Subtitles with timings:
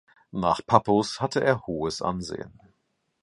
[0.31, 2.59] Nach Pappos hatte er hohes Ansehen.